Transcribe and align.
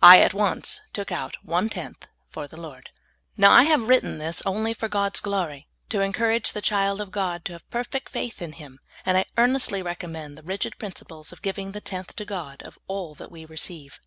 I 0.00 0.20
at 0.20 0.32
once 0.32 0.80
took 0.92 1.10
out 1.10 1.36
one 1.42 1.68
tenth 1.68 2.06
for 2.30 2.46
the 2.46 2.56
I^ord. 2.56 2.84
Now 3.36 3.50
I 3.50 3.64
have 3.64 3.88
written 3.88 4.18
this 4.18 4.40
only 4.46 4.74
for 4.74 4.86
God's 4.86 5.18
glory, 5.18 5.66
to 5.88 6.00
encourage 6.02 6.52
the 6.52 6.62
child 6.62 7.00
of 7.00 7.10
God 7.10 7.44
to 7.46 7.54
have 7.54 7.68
perfect 7.68 8.08
faith 8.10 8.40
in 8.40 8.52
Him, 8.52 8.78
and 9.04 9.18
I 9.18 9.24
earnestly 9.36 9.82
recommend 9.82 10.38
the 10.38 10.44
rigid 10.44 10.78
principles 10.78 11.32
of 11.32 11.42
giving 11.42 11.72
the 11.72 11.80
tenth 11.80 12.14
to 12.14 12.24
God 12.24 12.62
of 12.62 12.78
all 12.86 13.16
that 13.16 13.30
w^e 13.32 13.48
receive. 13.48 13.98